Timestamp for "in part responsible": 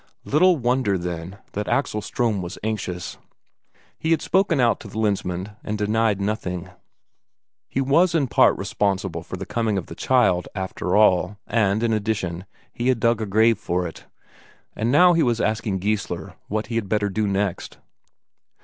8.15-9.21